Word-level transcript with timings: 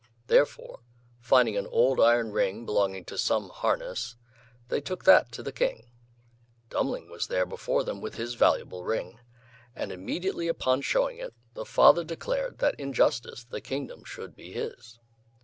Therefore, 0.25 0.79
finding 1.19 1.55
an 1.57 1.67
old 1.67 1.99
iron 2.01 2.31
ring 2.31 2.65
belonging 2.65 3.05
to 3.05 3.19
some 3.19 3.49
harness, 3.49 4.15
they 4.67 4.81
took 4.81 5.03
that 5.03 5.31
to 5.33 5.43
the 5.43 5.51
King. 5.51 5.91
Dummling 6.71 7.11
was 7.11 7.27
there 7.27 7.45
before 7.45 7.83
them 7.83 8.01
with 8.01 8.15
his 8.15 8.33
valuable 8.33 8.83
ring, 8.83 9.19
and 9.75 9.91
immediately 9.91 10.47
upon 10.47 10.79
his 10.79 10.87
showing 10.87 11.19
it, 11.19 11.35
the 11.53 11.65
father 11.65 12.03
declared 12.03 12.57
that 12.57 12.79
in 12.79 12.93
justice 12.93 13.43
the 13.43 13.61
kingdom 13.61 14.03
should 14.03 14.35
be 14.35 14.51
his. 14.51 14.97